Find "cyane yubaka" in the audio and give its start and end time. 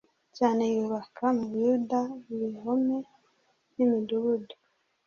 0.37-1.25